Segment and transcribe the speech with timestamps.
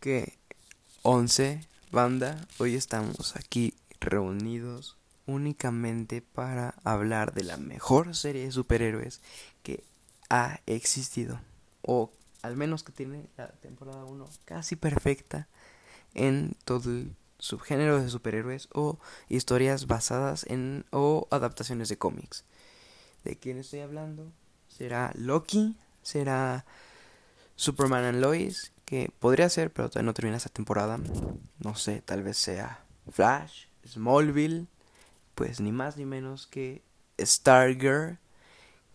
[0.00, 0.38] que
[1.02, 1.60] 11
[1.92, 9.20] banda, hoy estamos aquí reunidos únicamente para hablar de la mejor serie de superhéroes
[9.62, 9.84] que
[10.30, 11.38] ha existido
[11.82, 12.10] o
[12.40, 15.48] al menos que tiene la temporada 1 casi perfecta
[16.14, 18.98] en todo el subgénero de superhéroes o
[19.28, 22.44] historias basadas en o adaptaciones de cómics.
[23.24, 24.32] ¿De quién estoy hablando?
[24.68, 25.76] ¿Será Loki?
[26.02, 26.64] ¿Será
[27.56, 28.72] Superman and Lois?
[28.90, 30.98] Que podría ser, pero todavía no termina esta temporada.
[31.60, 34.66] No sé, tal vez sea Flash, Smallville,
[35.36, 36.82] pues ni más ni menos que
[37.20, 38.18] Stargirl,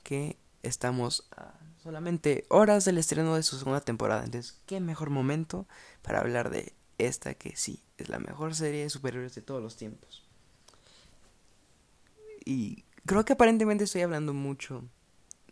[0.04, 4.26] que estamos a solamente horas del estreno de su segunda temporada.
[4.26, 5.66] Entonces, qué mejor momento
[6.02, 9.78] para hablar de esta que sí, es la mejor serie de superhéroes de todos los
[9.78, 10.26] tiempos.
[12.44, 14.84] Y creo que aparentemente estoy hablando mucho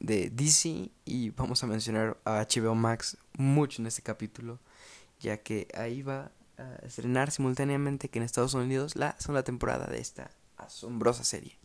[0.03, 4.59] de DC y vamos a mencionar a HBO Max mucho en este capítulo,
[5.20, 9.99] ya que ahí va a estrenar simultáneamente que en Estados Unidos la segunda temporada de
[9.99, 11.57] esta asombrosa serie.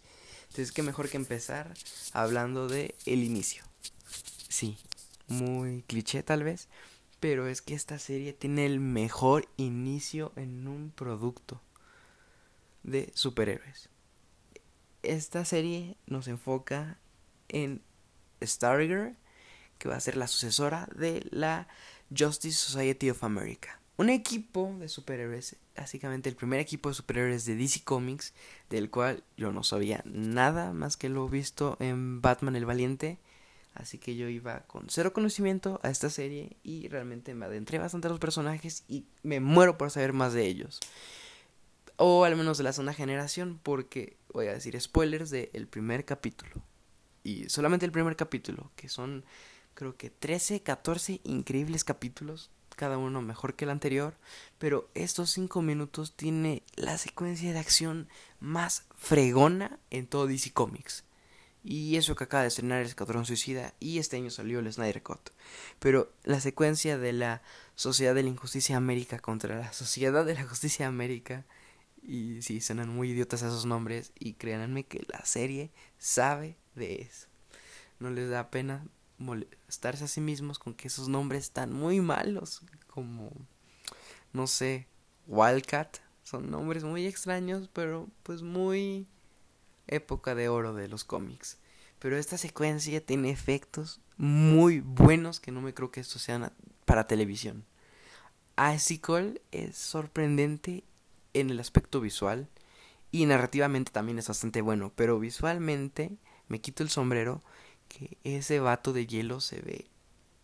[0.43, 1.75] Entonces, qué mejor que empezar
[2.13, 3.65] hablando de el inicio.
[4.49, 4.79] Sí,
[5.27, 6.69] muy cliché tal vez,
[7.19, 11.61] pero es que esta serie tiene el mejor inicio en un producto
[12.85, 13.91] de superhéroes.
[15.03, 16.99] Esta serie nos enfoca
[17.49, 17.83] en
[18.43, 19.17] Stargirl,
[19.79, 21.69] que va a ser la sucesora de la
[22.17, 23.81] Justice Society of America.
[23.97, 28.33] Un equipo de superhéroes, básicamente el primer equipo de superhéroes de DC Comics,
[28.71, 33.19] del cual yo no sabía nada más que lo visto en Batman el Valiente
[33.79, 38.09] Así que yo iba con cero conocimiento a esta serie y realmente me adentré bastante
[38.09, 40.81] a los personajes y me muero por saber más de ellos.
[41.97, 46.51] O al menos de la segunda generación, porque voy a decir spoilers del primer capítulo.
[47.29, 49.23] Y solamente el primer capítulo, que son
[49.75, 54.17] creo que 13, 14 increíbles capítulos, cada uno mejor que el anterior,
[54.57, 58.09] pero estos 5 minutos tiene la secuencia de acción
[58.41, 61.05] más fregona en todo DC Comics.
[61.63, 65.03] Y eso que acaba de estrenar el Escuadrón Suicida y este año salió el Snyder
[65.03, 65.29] Cut.
[65.81, 67.43] Pero la secuencia de la
[67.75, 71.45] Sociedad de la Injusticia América contra la Sociedad de la Justicia América.
[72.03, 74.13] Y sí, suenan muy idiotas esos nombres.
[74.19, 77.28] Y créanme que la serie sabe de eso.
[77.99, 78.87] No les da pena
[79.19, 82.63] molestarse a sí mismos con que esos nombres están muy malos.
[82.87, 83.33] Como,
[84.33, 84.87] no sé,
[85.27, 85.99] Wildcat.
[86.23, 89.07] Son nombres muy extraños, pero pues muy
[89.87, 91.59] época de oro de los cómics.
[91.99, 96.53] Pero esta secuencia tiene efectos muy buenos que no me creo que esto sea
[96.85, 97.65] para televisión.
[98.75, 100.85] Icicle es sorprendente
[101.33, 102.49] en el aspecto visual
[103.11, 107.43] y narrativamente también es bastante bueno, pero visualmente me quito el sombrero
[107.89, 109.87] que ese vato de hielo se ve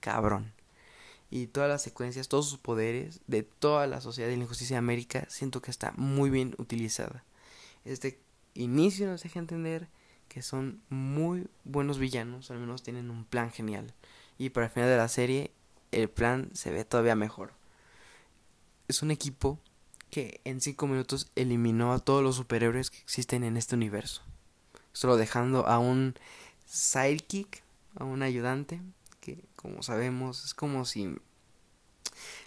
[0.00, 0.52] cabrón.
[1.30, 4.78] Y todas las secuencias, todos sus poderes de toda la sociedad de la injusticia de
[4.78, 7.24] América, siento que está muy bien utilizada.
[7.84, 8.20] Este
[8.54, 9.88] inicio nos deja entender
[10.28, 13.92] que son muy buenos villanos, al menos tienen un plan genial.
[14.38, 15.50] Y para el final de la serie,
[15.92, 17.52] el plan se ve todavía mejor.
[18.88, 19.58] Es un equipo
[20.10, 24.22] que en 5 minutos eliminó a todos los superhéroes que existen en este universo.
[24.92, 26.14] Solo dejando a un
[26.74, 27.62] sidekick,
[27.94, 28.80] a un ayudante,
[29.20, 31.14] que como sabemos es como si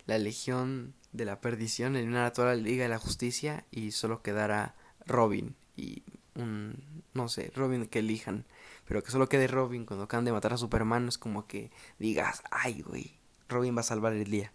[0.05, 4.75] la Legión de la Perdición eliminara toda la Liga de la Justicia y solo quedara
[5.05, 6.03] Robin y
[6.35, 8.45] un, no sé, Robin que elijan,
[8.85, 12.43] pero que solo quede Robin cuando acaban de matar a Superman, es como que digas,
[12.51, 13.17] ay, güey,
[13.47, 14.51] Robin va a salvar el día.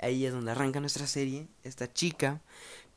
[0.00, 1.46] Ahí es donde arranca nuestra serie.
[1.62, 2.40] Esta chica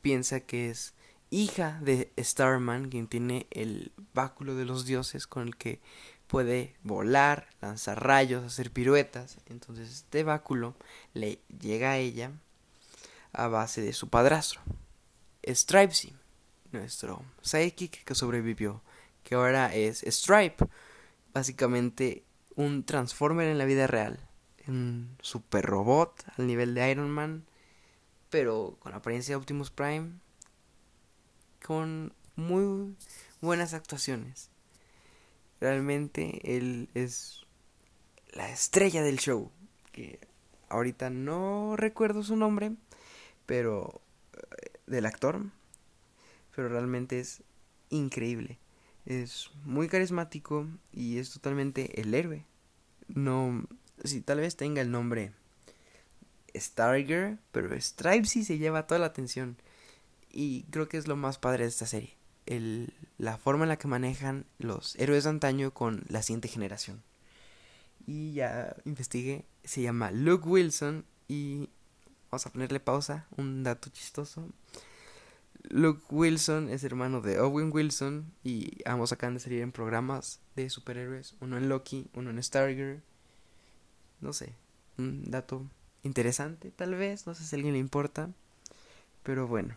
[0.00, 0.94] piensa que es
[1.30, 5.80] hija de Starman, quien tiene el báculo de los dioses con el que
[6.26, 9.38] puede volar, lanzar rayos, hacer piruetas.
[9.46, 10.74] Entonces este báculo
[11.14, 12.32] le llega a ella
[13.32, 14.60] a base de su padrastro,
[15.46, 16.14] Stripesy
[16.72, 18.82] nuestro Psychic que sobrevivió,
[19.22, 20.66] que ahora es Stripe,
[21.32, 22.24] básicamente
[22.56, 24.18] un Transformer en la vida real,
[24.66, 27.44] un super robot al nivel de Iron Man,
[28.30, 30.12] pero con apariencia de Optimus Prime,
[31.64, 32.94] con muy
[33.40, 34.50] buenas actuaciones.
[35.60, 37.46] Realmente él es
[38.32, 39.50] la estrella del show,
[39.92, 40.20] que
[40.68, 42.72] ahorita no recuerdo su nombre,
[43.46, 44.00] pero
[44.34, 45.42] eh, del actor,
[46.54, 47.42] pero realmente es
[47.90, 48.58] increíble.
[49.06, 52.44] Es muy carismático y es totalmente el héroe.
[53.08, 53.64] No,
[54.04, 55.32] si tal vez tenga el nombre
[56.54, 59.56] Stargirl, pero Stripesy se lleva toda la atención.
[60.30, 62.14] Y creo que es lo más padre de esta serie.
[62.46, 67.02] El, la forma en la que manejan los héroes de antaño con la siguiente generación.
[68.06, 71.68] Y ya investigué, se llama Luke Wilson y
[72.30, 74.48] vamos a ponerle pausa, un dato chistoso.
[75.70, 80.70] Luke Wilson es hermano de Owen Wilson y ambos acaban de salir en programas de
[80.70, 83.02] superhéroes, uno en Loki, uno en Stargirl.
[84.20, 84.54] No sé,
[84.96, 85.66] un dato
[86.02, 88.30] interesante tal vez, no sé si a alguien le importa,
[89.22, 89.76] pero bueno.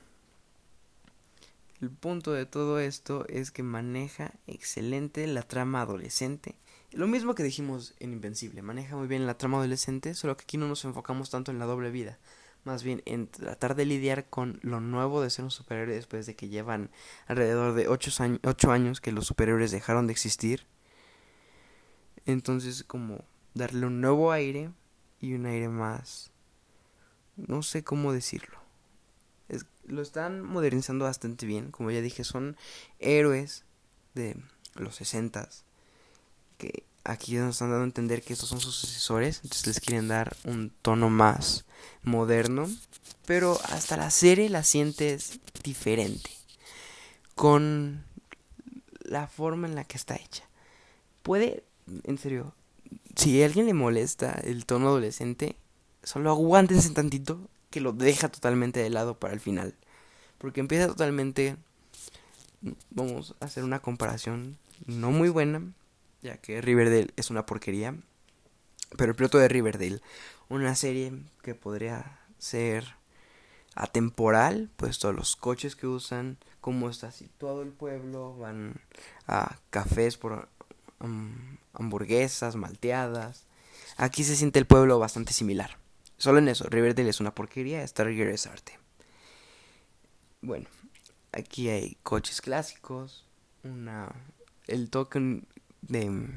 [1.82, 6.54] El punto de todo esto es que maneja excelente la trama adolescente.
[6.92, 10.58] Lo mismo que dijimos en Invencible, maneja muy bien la trama adolescente, solo que aquí
[10.58, 12.20] no nos enfocamos tanto en la doble vida,
[12.66, 16.36] más bien en tratar de lidiar con lo nuevo de ser un superhéroe después de
[16.36, 16.92] que llevan
[17.26, 20.68] alrededor de 8 años, años que los superhéroes dejaron de existir.
[22.28, 23.26] Entonces como
[23.56, 24.70] darle un nuevo aire
[25.20, 26.32] y un aire más...
[27.38, 28.61] no sé cómo decirlo
[29.86, 31.72] lo están modernizando bastante bien.
[31.72, 32.58] Como ya dije, son
[33.00, 33.66] héroes
[34.14, 34.38] de
[34.76, 35.50] los 60
[36.58, 40.08] que aquí nos están dando a entender que estos son sus sucesores, entonces les quieren
[40.08, 41.66] dar un tono más
[42.04, 42.70] moderno,
[43.26, 46.30] pero hasta la serie la sientes diferente
[47.36, 48.04] con
[49.04, 50.44] la forma en la que está hecha.
[51.24, 51.64] Puede,
[52.04, 52.54] en serio,
[53.16, 55.56] si a alguien le molesta el tono adolescente,
[56.04, 59.74] solo aguántense tantito que lo deja totalmente de lado para el final.
[60.38, 61.58] Porque empieza totalmente...
[62.92, 65.64] Vamos a hacer una comparación no muy buena,
[66.22, 67.96] ya que Riverdale es una porquería.
[68.98, 70.02] Pero el piloto de Riverdale,
[70.50, 72.96] una serie que podría ser
[73.74, 78.82] atemporal, pues todos los coches que usan, cómo está situado el pueblo, van
[79.28, 80.50] a cafés por
[81.00, 83.46] um, hamburguesas, malteadas.
[83.98, 85.78] Aquí se siente el pueblo bastante similar.
[86.22, 88.78] Solo en eso, Riverdale es una porquería, Stargirl es arte.
[90.44, 90.70] Bueno,
[91.32, 93.26] aquí hay coches clásicos,
[93.64, 94.14] una
[94.68, 95.48] el token
[95.82, 96.30] de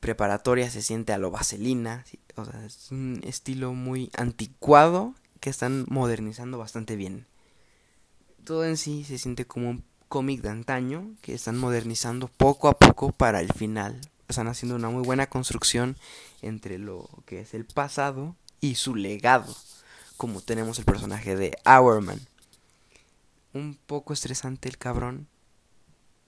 [0.00, 5.86] preparatoria se siente a lo vaselina, o sea, es un estilo muy anticuado que están
[5.88, 7.26] modernizando bastante bien.
[8.42, 12.76] Todo en sí se siente como un cómic de antaño que están modernizando poco a
[12.76, 14.00] poco para el final.
[14.26, 15.96] Están haciendo una muy buena construcción
[16.42, 19.54] entre lo que es el pasado y su legado,
[20.16, 22.20] como tenemos el personaje de Hourman.
[23.52, 25.26] Un poco estresante el cabrón,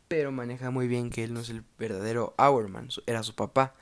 [0.09, 3.75] pero maneja muy bien que él no es el verdadero Hourman, era su papá.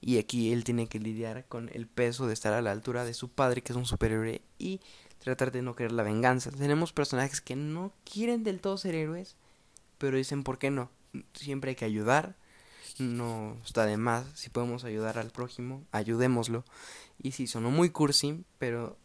[0.00, 3.14] Y aquí él tiene que lidiar con el peso de estar a la altura de
[3.14, 4.80] su padre, que es un superhéroe, y
[5.18, 6.50] tratar de no querer la venganza.
[6.50, 9.36] Tenemos personajes que no quieren del todo ser héroes,
[9.98, 10.90] pero dicen, ¿por qué no?
[11.34, 12.36] Siempre hay que ayudar,
[12.98, 14.26] no está de más.
[14.34, 16.64] Si podemos ayudar al prójimo, ayudémoslo.
[17.18, 18.98] Y sí, sonó muy cursi, pero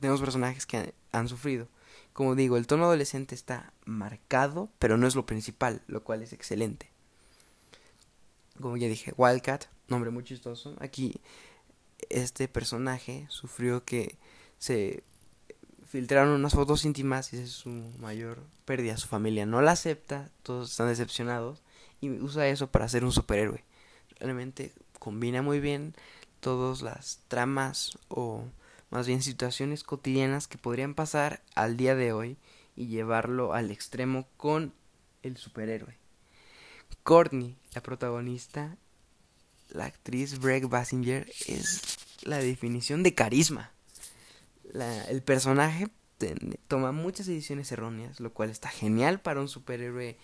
[0.00, 1.68] tenemos personajes que han sufrido.
[2.12, 6.32] Como digo, el tono adolescente está marcado, pero no es lo principal, lo cual es
[6.32, 6.90] excelente.
[8.60, 10.76] Como ya dije, Wildcat, nombre muy chistoso.
[10.78, 11.20] Aquí
[12.08, 14.16] este personaje sufrió que
[14.58, 15.02] se
[15.86, 18.96] filtraron unas fotos íntimas y es su mayor pérdida.
[18.96, 21.62] Su familia no la acepta, todos están decepcionados
[22.00, 23.64] y usa eso para ser un superhéroe.
[24.18, 25.94] Realmente combina muy bien
[26.40, 28.44] todas las tramas o
[28.90, 32.36] más bien situaciones cotidianas que podrían pasar al día de hoy
[32.76, 34.72] y llevarlo al extremo con
[35.22, 35.96] el superhéroe.
[37.02, 38.76] Courtney, la protagonista,
[39.68, 43.72] la actriz Greg Basinger, es la definición de carisma.
[45.08, 45.88] el personaje
[46.68, 50.16] toma muchas decisiones erróneas, lo cual está genial para un superhéroe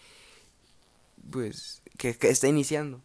[1.30, 3.00] pues que está iniciando.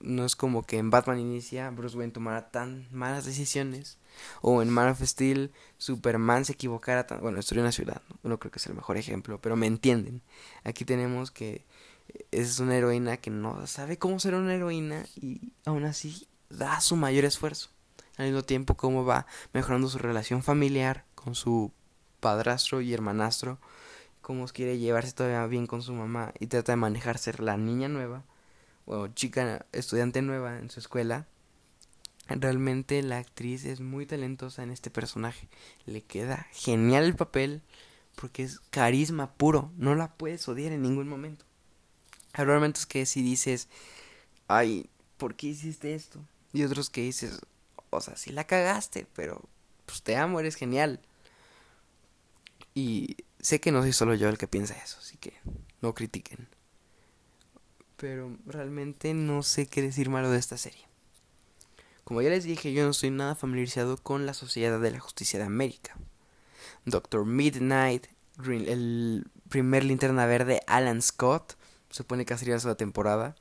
[0.00, 3.98] No es como que en Batman inicia Bruce Wayne tomara tan malas decisiones
[4.40, 8.50] o en Man of Steel Superman se equivocara tan bueno en una ciudad no creo
[8.50, 10.22] que sea el mejor ejemplo pero me entienden.
[10.64, 11.64] Aquí tenemos que
[12.30, 16.96] es una heroína que no sabe cómo ser una heroína y aún así da su
[16.96, 17.68] mayor esfuerzo.
[18.16, 21.72] Al mismo tiempo cómo va mejorando su relación familiar con su
[22.20, 23.58] padrastro y hermanastro
[24.20, 27.88] cómo quiere llevarse todavía bien con su mamá y trata de manejar ser la niña
[27.88, 28.24] nueva
[28.86, 31.26] o chica estudiante nueva en su escuela,
[32.28, 35.48] realmente la actriz es muy talentosa en este personaje.
[35.86, 37.62] Le queda genial el papel
[38.16, 41.44] porque es carisma puro, no la puedes odiar en ningún momento.
[42.32, 43.68] Hay momentos que si dices,
[44.46, 46.20] ay, ¿por qué hiciste esto?
[46.52, 47.40] Y otros que dices,
[47.90, 49.42] o sea, sí la cagaste, pero
[49.86, 51.00] pues te amo, eres genial.
[52.74, 55.34] Y sé que no soy solo yo el que piensa eso, así que
[55.80, 56.48] no critiquen
[58.00, 60.88] pero realmente no sé qué decir malo de esta serie.
[62.02, 65.38] Como ya les dije, yo no estoy nada familiarizado con la Sociedad de la Justicia
[65.38, 65.98] de América.
[66.86, 68.06] Doctor Midnight,
[68.42, 71.56] el primer linterna verde, Alan Scott,
[71.90, 73.36] supone que sería la temporada.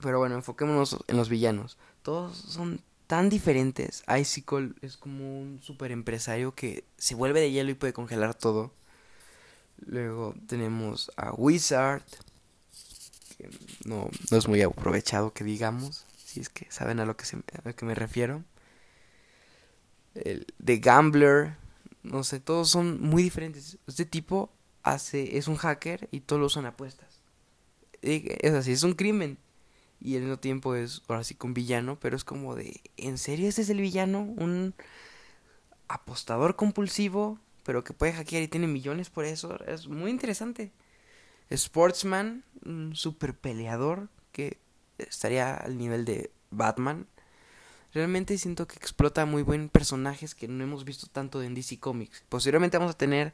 [0.00, 1.78] Pero bueno, enfoquémonos en los villanos.
[2.02, 2.80] Todos son
[3.12, 4.04] tan diferentes.
[4.08, 8.72] Icicle es como un super empresario que se vuelve de hielo y puede congelar todo.
[9.84, 12.00] Luego tenemos a Wizard,
[13.36, 13.50] que
[13.84, 17.36] no, no es muy aprovechado que digamos, si es que saben a lo que, se,
[17.36, 18.44] a lo que me refiero.
[20.14, 21.56] El de Gambler,
[22.02, 23.76] no sé, todos son muy diferentes.
[23.86, 24.50] Este tipo
[24.84, 27.20] hace, es un hacker y todos lo usan apuestas.
[28.00, 29.36] Es así, es un crimen.
[30.04, 33.48] Y al mismo tiempo es, ahora sí, un villano, pero es como de, ¿en serio
[33.48, 34.22] ese es el villano?
[34.22, 34.74] Un
[35.86, 39.64] apostador compulsivo, pero que puede hackear y tiene millones por eso.
[39.66, 40.72] Es muy interesante.
[41.50, 44.58] Sportsman, un super peleador que
[44.98, 47.06] estaría al nivel de Batman.
[47.94, 52.24] Realmente siento que explota muy buen personajes que no hemos visto tanto en DC Comics.
[52.28, 53.32] Posiblemente vamos a tener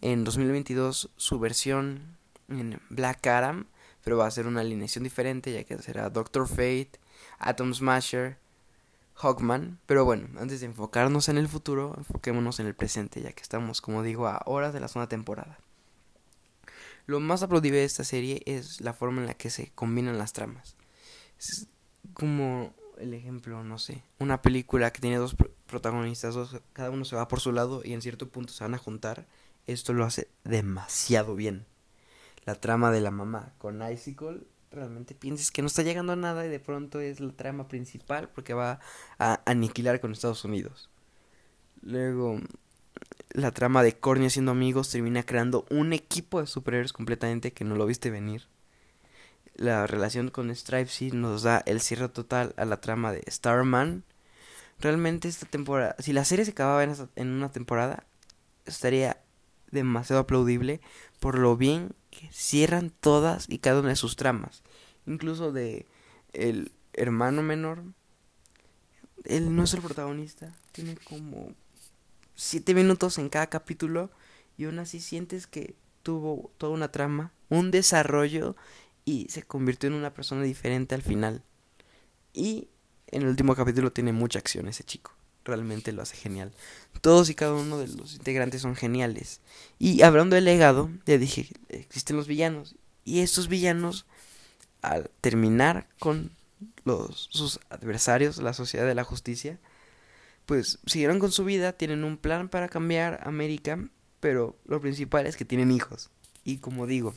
[0.00, 2.16] en 2022 su versión
[2.48, 3.66] en Black Adam,
[4.06, 6.92] pero va a ser una alineación diferente ya que será Doctor Fate,
[7.40, 8.38] Atom Smasher,
[9.16, 9.80] Hawkman.
[9.86, 13.80] Pero bueno, antes de enfocarnos en el futuro, enfoquémonos en el presente ya que estamos,
[13.80, 15.58] como digo, a horas de la segunda temporada.
[17.06, 20.32] Lo más aplaudible de esta serie es la forma en la que se combinan las
[20.32, 20.76] tramas.
[21.40, 21.66] Es
[22.14, 25.34] como el ejemplo, no sé, una película que tiene dos
[25.66, 28.74] protagonistas, dos, cada uno se va por su lado y en cierto punto se van
[28.74, 29.26] a juntar.
[29.66, 31.66] Esto lo hace demasiado bien.
[32.46, 36.46] La trama de la mamá con Icicle, realmente piensas que no está llegando a nada
[36.46, 38.80] y de pronto es la trama principal porque va
[39.18, 40.88] a aniquilar con Estados Unidos.
[41.82, 42.40] Luego,
[43.30, 47.76] la trama de Corny siendo amigos termina creando un equipo de superhéroes completamente que no
[47.76, 48.48] lo viste venir
[49.56, 54.04] la relación con Stripesy nos da el cierre total a la trama de Starman.
[54.78, 58.04] Realmente esta temporada, si la serie se acababa en, una temporada,
[58.66, 59.22] estaría
[59.70, 60.80] demasiado aplaudible
[61.20, 64.62] por lo bien que cierran todas y cada una de sus tramas.
[65.06, 65.86] Incluso de
[66.32, 67.82] el hermano menor.
[69.24, 70.54] Él no es el protagonista.
[70.72, 71.52] Tiene como
[72.34, 74.10] siete minutos en cada capítulo.
[74.56, 78.56] Y aún así sientes que tuvo toda una trama, un desarrollo
[79.04, 81.42] y se convirtió en una persona diferente al final.
[82.32, 82.68] Y
[83.08, 85.15] en el último capítulo tiene mucha acción ese chico.
[85.46, 86.52] Realmente lo hace genial.
[87.00, 89.40] Todos y cada uno de los integrantes son geniales.
[89.78, 92.74] Y hablando del legado, ya dije, existen los villanos.
[93.04, 94.06] Y estos villanos,
[94.82, 96.32] al terminar con
[96.84, 99.60] los, sus adversarios, la sociedad de la justicia,
[100.46, 103.88] pues siguieron con su vida, tienen un plan para cambiar América,
[104.18, 106.10] pero lo principal es que tienen hijos.
[106.44, 107.14] Y como digo,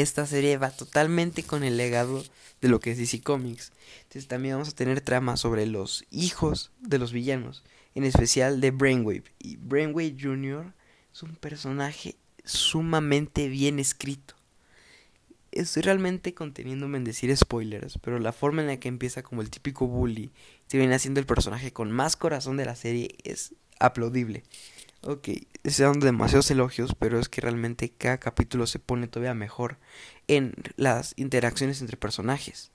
[0.00, 2.24] esta serie va totalmente con el legado
[2.60, 3.72] de lo que es DC Comics.
[4.02, 8.70] Entonces también vamos a tener tramas sobre los hijos de los villanos, en especial de
[8.70, 9.24] Brainwave.
[9.38, 10.72] Y Brainwave Jr.
[11.12, 14.34] es un personaje sumamente bien escrito.
[15.52, 19.48] Estoy realmente conteniéndome en decir spoilers, pero la forma en la que empieza como el
[19.48, 20.30] típico bully,
[20.66, 24.42] se viene haciendo el personaje con más corazón de la serie, es aplaudible.
[25.08, 25.28] Ok,
[25.64, 29.78] se dan demasiados elogios, pero es que realmente cada capítulo se pone todavía mejor
[30.26, 32.72] en las interacciones entre personajes.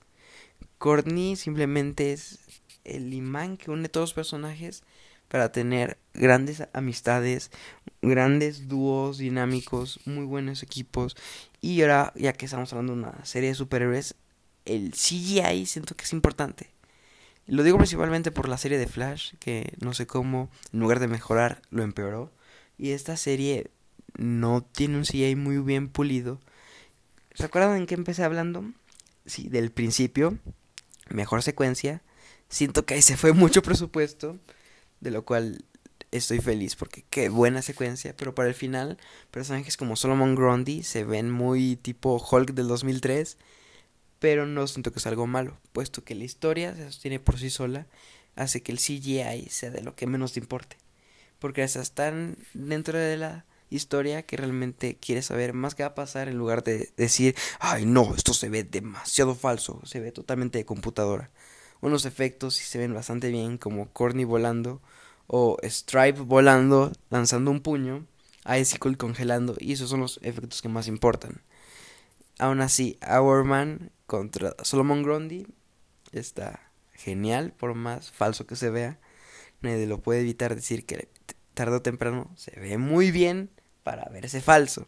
[0.77, 2.39] Courtney simplemente es
[2.85, 4.81] el imán que une todos los personajes
[5.27, 7.51] para tener grandes amistades,
[8.01, 11.17] grandes dúos dinámicos, muy buenos equipos.
[11.59, 14.15] Y ahora, ya que estamos hablando de una serie de superhéroes,
[14.63, 16.69] el CGI siento que es importante.
[17.47, 21.07] Lo digo principalmente por la serie de Flash, que no sé cómo, en lugar de
[21.07, 22.31] mejorar, lo empeoró.
[22.77, 23.71] Y esta serie
[24.17, 26.39] no tiene un CGI muy bien pulido.
[27.33, 28.63] ¿Se acuerdan en qué empecé hablando?
[29.25, 30.37] Sí, del principio.
[31.09, 32.01] Mejor secuencia.
[32.49, 34.37] Siento que ahí se fue mucho presupuesto.
[34.99, 35.65] De lo cual
[36.11, 38.15] estoy feliz porque qué buena secuencia.
[38.15, 38.97] Pero para el final,
[39.31, 43.37] personajes como Solomon Grundy se ven muy tipo Hulk del 2003
[44.21, 47.49] pero no siento que es algo malo, puesto que la historia se sostiene por sí
[47.49, 47.87] sola,
[48.35, 50.77] hace que el CGI sea de lo que menos te importe,
[51.39, 55.95] porque estás tan dentro de la historia que realmente quieres saber más qué va a
[55.95, 60.59] pasar en lugar de decir, ay no, esto se ve demasiado falso, se ve totalmente
[60.59, 61.31] de computadora.
[61.81, 64.83] Unos efectos sí se ven bastante bien, como Corny volando,
[65.25, 68.05] o Stripe volando, lanzando un puño,
[68.45, 71.41] Icicle congelando, y esos son los efectos que más importan.
[72.41, 72.97] Aún así,
[73.45, 75.45] Man contra Solomon Grundy
[76.11, 78.97] está genial, por más falso que se vea.
[79.61, 81.07] Nadie lo puede evitar decir que
[81.53, 83.51] tarde o temprano se ve muy bien
[83.83, 84.87] para verse falso.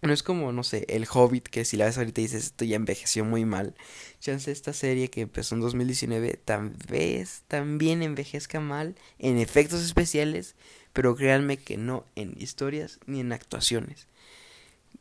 [0.00, 2.74] No es como, no sé, el Hobbit, que si la ves ahorita dices, esto ya
[2.74, 3.76] envejeció muy mal.
[4.18, 10.56] Chance esta serie que empezó en 2019, tal vez también envejezca mal en efectos especiales,
[10.92, 14.08] pero créanme que no en historias ni en actuaciones.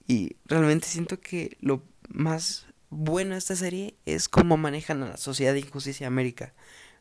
[0.07, 5.53] Y realmente siento que lo más bueno esta serie es cómo manejan a la sociedad
[5.53, 6.53] de injusticia de América.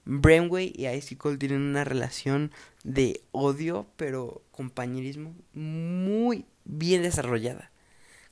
[0.04, 2.52] Brainway y Icicle tienen una relación
[2.85, 7.70] de odio, pero compañerismo muy bien desarrollada.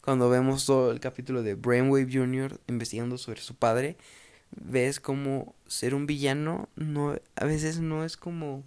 [0.01, 2.61] Cuando vemos todo el capítulo de Brainwave Jr.
[2.69, 3.97] investigando sobre su padre,
[4.51, 8.65] ves como ser un villano no a veces no es como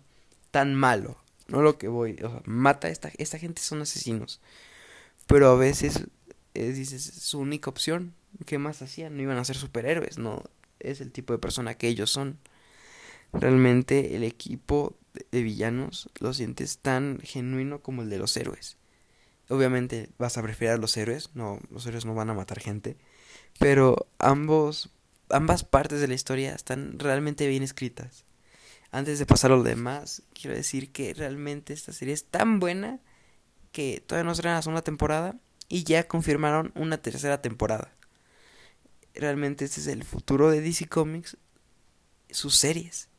[0.52, 1.18] tan malo.
[1.48, 4.40] No lo que voy, o sea, mata a esta, esta gente son asesinos.
[5.28, 6.08] Pero a veces
[6.54, 8.14] es, dices, su única opción.
[8.46, 9.16] ¿Qué más hacían?
[9.16, 10.44] No iban a ser superhéroes, no
[10.80, 12.40] es el tipo de persona que ellos son.
[13.34, 14.98] Realmente el equipo
[15.32, 18.78] de villanos lo sientes tan genuino como el de los héroes.
[19.50, 22.96] Obviamente vas a preferir a los héroes, no, los héroes no van a matar gente,
[23.60, 24.90] pero ambos,
[25.30, 28.24] ambas partes de la historia están realmente bien escritas.
[28.92, 33.00] Antes de pasar a lo demás, quiero decir que realmente esta serie es tan buena
[33.72, 35.36] que todavía no será la segunda temporada
[35.68, 37.94] y ya confirmaron una tercera temporada.
[39.14, 41.38] Realmente este es el futuro de DC Comics,
[42.30, 43.10] sus series.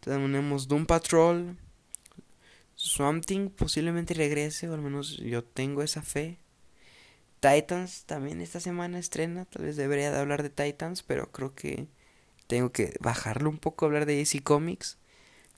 [0.00, 1.56] Tenemos Doom Patrol,
[2.74, 6.38] Swamp Thing posiblemente regrese, o al menos yo tengo esa fe.
[7.40, 11.88] Titans también esta semana estrena, tal vez debería de hablar de Titans, pero creo que
[12.46, 14.98] tengo que bajarlo un poco, hablar de DC Comics.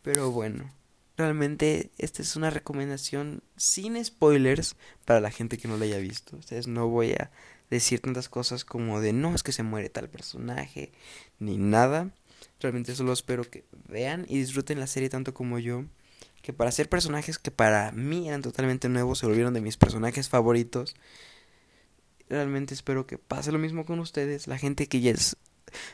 [0.03, 0.73] Pero bueno,
[1.17, 6.37] realmente esta es una recomendación sin spoilers para la gente que no la haya visto.
[6.37, 7.31] Ustedes no voy a
[7.71, 10.93] decir tantas cosas como de no es que se muere tal personaje,
[11.39, 12.11] ni nada.
[12.61, 15.85] Realmente solo espero que vean y disfruten la serie tanto como yo.
[16.43, 20.29] Que para ser personajes que para mí eran totalmente nuevos, se volvieron de mis personajes
[20.29, 20.97] favoritos.
[22.29, 24.49] Realmente espero que pase lo mismo con ustedes.
[24.49, 25.37] La gente que ya es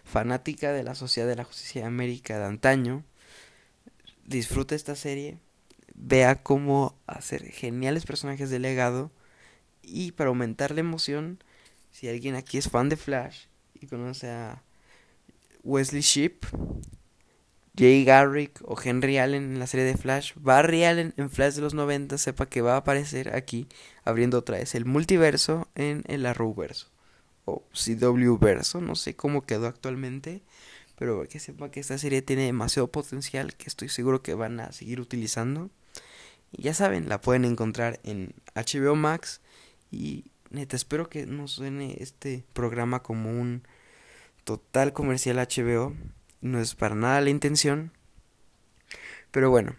[0.05, 3.05] fanática de la Sociedad de la Justicia de América de antaño.
[4.29, 5.39] Disfrute esta serie.
[5.95, 9.11] Vea cómo hacer geniales personajes de legado.
[9.81, 11.43] Y para aumentar la emoción,
[11.91, 14.63] si alguien aquí es fan de Flash y conoce a
[15.65, 16.45] Wesley Ship,
[17.75, 21.63] Jay Garrick o Henry Allen en la serie de Flash, Barry Allen en Flash de
[21.63, 23.67] los 90, sepa que va a aparecer aquí
[24.05, 26.91] abriendo otra vez el multiverso en el Arrowverso
[27.47, 30.43] o CW verso, no sé cómo quedó actualmente,
[30.99, 34.73] pero que sepa que esta serie tiene demasiado potencial que estoy seguro que van a
[34.73, 35.71] seguir utilizando.
[36.51, 39.41] Y ya saben, la pueden encontrar en HBO Max
[39.93, 43.63] y neta espero que no suene este programa como un
[44.43, 45.95] total comercial HBO.
[46.41, 47.93] No es para nada la intención.
[49.31, 49.77] Pero bueno,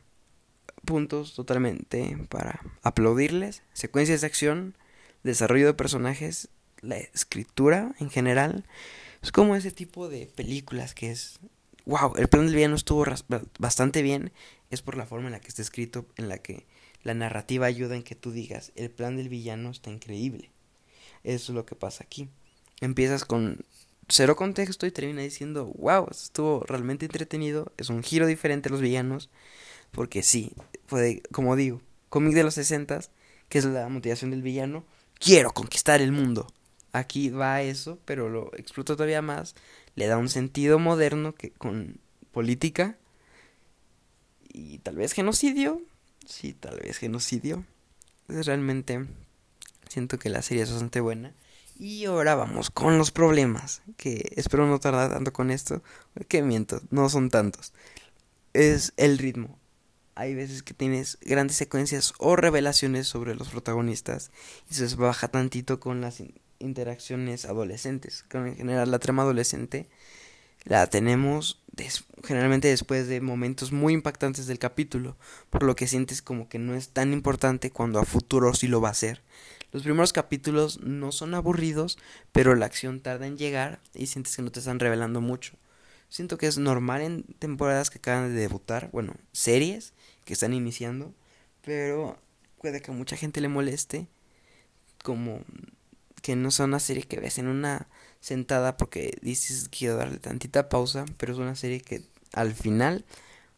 [0.86, 3.64] puntos totalmente para aplaudirles.
[3.74, 4.78] Secuencias de acción,
[5.24, 6.48] desarrollo de personajes,
[6.82, 8.64] la escritura en general.
[9.22, 11.40] Es como ese tipo de películas que es...
[11.86, 13.06] Wow, el plan del villano estuvo
[13.58, 14.32] bastante bien.
[14.70, 16.68] Es por la forma en la que está escrito, en la que
[17.04, 20.52] la narrativa ayuda en que tú digas, el plan del villano está increíble.
[21.24, 22.30] Eso es lo que pasa aquí.
[22.82, 23.66] Empiezas con
[24.08, 28.82] cero contexto y termina diciendo, wow, estuvo realmente entretenido, es un giro diferente a los
[28.82, 29.30] villanos,
[29.92, 30.54] porque sí,
[30.88, 33.02] fue, como digo, cómic de los 60
[33.50, 34.86] que es la motivación del villano,
[35.20, 36.48] quiero conquistar el mundo.
[36.92, 39.56] Aquí va eso, pero lo explota todavía más,
[39.96, 42.00] le da un sentido moderno que con
[42.32, 42.98] política
[44.48, 45.82] y tal vez genocidio,
[46.26, 47.66] sí, tal vez genocidio.
[48.28, 49.06] Es realmente
[49.88, 51.34] siento que la serie es bastante buena.
[51.78, 55.82] Y ahora vamos con los problemas, que espero no tardar tanto con esto,
[56.28, 57.74] que miento, no son tantos.
[58.54, 59.58] Es el ritmo.
[60.16, 64.32] Hay veces que tienes grandes secuencias o revelaciones sobre los protagonistas
[64.70, 66.20] y se baja tantito con las
[66.60, 68.26] interacciones adolescentes.
[68.34, 69.88] En general la trama adolescente
[70.66, 71.62] la tenemos
[72.24, 75.16] generalmente después de momentos muy impactantes del capítulo,
[75.50, 78.82] por lo que sientes como que no es tan importante cuando a futuro sí lo
[78.82, 79.22] va a ser.
[79.72, 81.98] Los primeros capítulos no son aburridos,
[82.32, 85.54] pero la acción tarda en llegar y sientes que no te están revelando mucho.
[86.10, 89.94] Siento que es normal en temporadas que acaban de debutar, bueno, series
[90.26, 91.14] que están iniciando,
[91.64, 92.18] pero
[92.60, 94.08] puede que a mucha gente le moleste
[95.04, 95.42] como
[96.22, 97.88] que no sea una serie que ves en una
[98.20, 102.04] sentada porque dices quiero darle tantita pausa, pero es una serie que
[102.34, 103.06] al final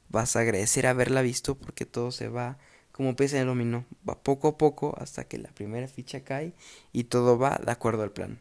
[0.10, 2.58] vas a agradecer haberla visto porque todo se va
[2.92, 6.54] como pese en el dominó, va poco a poco hasta que la primera ficha cae
[6.92, 8.40] y todo va de acuerdo al plan.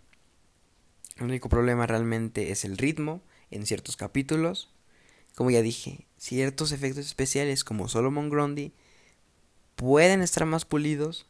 [1.17, 4.71] El único problema realmente es el ritmo en ciertos capítulos.
[5.35, 8.73] Como ya dije, ciertos efectos especiales como Solomon Grundy
[9.77, 11.27] pueden estar más pulidos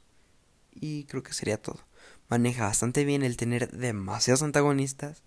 [0.72, 1.80] y creo que sería todo.
[2.30, 5.24] Maneja bastante bien el tener demasiados antagonistas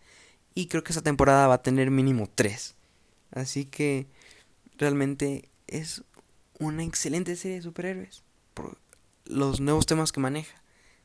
[0.56, 2.76] y creo que esta temporada va a tener mínimo tres.
[3.32, 4.08] Así que
[4.78, 6.04] realmente es
[6.60, 8.78] una excelente serie de superhéroes por
[9.26, 10.62] los nuevos temas que maneja.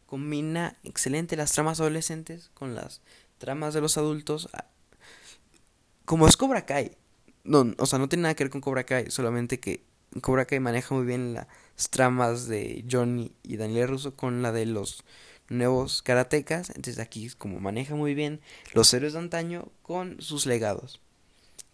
[0.06, 3.00] Combina excelente las tramas adolescentes con las
[3.38, 4.48] tramas de los adultos.
[6.04, 6.96] Como es Cobra Kai.
[7.44, 9.84] no, o sea, no tiene nada que ver con Cobra Kai, solamente que
[10.22, 11.46] Cobra Kai maneja muy bien las
[11.90, 15.04] tramas de Johnny y Daniel Russo con la de los
[15.48, 16.70] nuevos karatecas.
[16.70, 18.40] Entonces aquí como maneja muy bien
[18.74, 21.00] los héroes de antaño con sus legados.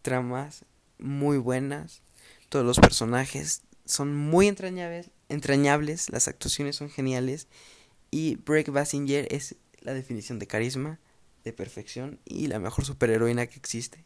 [0.02, 0.64] Tramas
[0.98, 2.02] muy buenas.
[2.48, 7.48] Todos los personajes son muy entrañables, entrañables las actuaciones son geniales.
[8.10, 11.00] Y Break Basinger es la definición de carisma,
[11.42, 14.04] de perfección y la mejor superheroína que existe.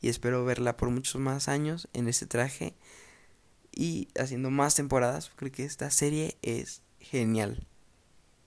[0.00, 2.74] Y espero verla por muchos más años en ese traje
[3.72, 5.30] y haciendo más temporadas.
[5.36, 7.66] Creo que esta serie es genial.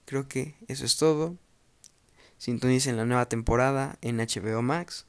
[0.08, 1.36] Creo que eso es todo.
[2.38, 5.04] Sintonicen la nueva temporada en HBO Max.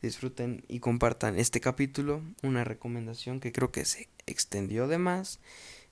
[0.00, 2.22] Disfruten y compartan este capítulo.
[2.42, 5.40] Una recomendación que creo que se extendió de más.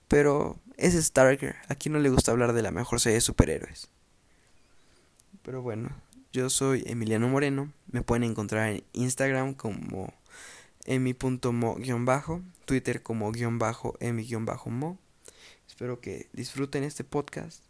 [0.09, 1.57] Pero es Starker.
[1.68, 3.90] Aquí no le gusta hablar de la mejor serie de superhéroes.
[5.42, 5.90] Pero bueno,
[6.33, 7.71] yo soy Emiliano Moreno.
[7.88, 10.14] Me pueden encontrar en Instagram como
[10.87, 14.99] emi.mo-bajo, Twitter como guion bajo emi-mo.
[15.68, 17.62] Espero que disfruten este podcast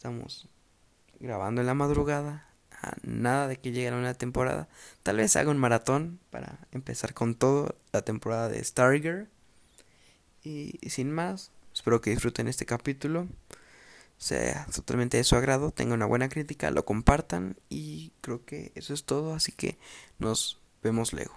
[0.00, 0.48] Estamos
[1.18, 4.66] grabando en la madrugada, a nada de que llegue la nueva temporada.
[5.02, 9.28] Tal vez haga un maratón para empezar con todo la temporada de Stargirl.
[10.42, 13.28] Y, sin más, espero que disfruten este capítulo.
[14.16, 18.94] Sea totalmente de su agrado, tenga una buena crítica, lo compartan y creo que eso
[18.94, 19.76] es todo, así que
[20.18, 21.36] nos vemos luego.